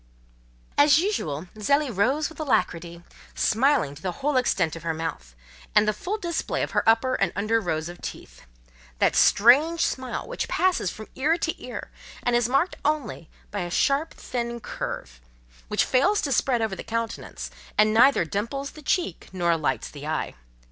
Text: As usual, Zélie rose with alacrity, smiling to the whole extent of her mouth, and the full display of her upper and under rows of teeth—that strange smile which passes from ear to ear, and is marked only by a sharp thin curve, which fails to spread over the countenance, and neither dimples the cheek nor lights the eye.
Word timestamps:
As 0.79 0.97
usual, 0.97 1.45
Zélie 1.53 1.95
rose 1.95 2.27
with 2.27 2.39
alacrity, 2.39 3.03
smiling 3.35 3.93
to 3.93 4.01
the 4.01 4.13
whole 4.13 4.35
extent 4.35 4.75
of 4.75 4.81
her 4.81 4.95
mouth, 4.95 5.35
and 5.75 5.87
the 5.87 5.93
full 5.93 6.17
display 6.17 6.63
of 6.63 6.71
her 6.71 6.81
upper 6.89 7.13
and 7.13 7.31
under 7.35 7.61
rows 7.61 7.87
of 7.87 8.01
teeth—that 8.01 9.15
strange 9.15 9.81
smile 9.85 10.27
which 10.27 10.47
passes 10.47 10.89
from 10.89 11.07
ear 11.13 11.37
to 11.37 11.63
ear, 11.63 11.91
and 12.23 12.35
is 12.35 12.49
marked 12.49 12.77
only 12.83 13.29
by 13.51 13.59
a 13.59 13.69
sharp 13.69 14.15
thin 14.15 14.59
curve, 14.59 15.21
which 15.67 15.85
fails 15.85 16.19
to 16.21 16.31
spread 16.31 16.63
over 16.63 16.75
the 16.75 16.83
countenance, 16.83 17.51
and 17.77 17.93
neither 17.93 18.25
dimples 18.25 18.71
the 18.71 18.81
cheek 18.81 19.27
nor 19.31 19.55
lights 19.55 19.87
the 19.91 20.07
eye. 20.07 20.33